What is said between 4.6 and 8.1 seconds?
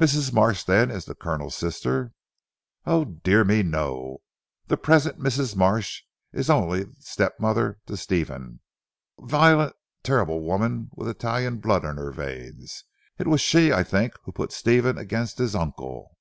The present Mrs. Marsh is only step mother to